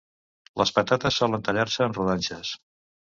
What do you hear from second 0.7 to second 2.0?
patates solen tallar-se en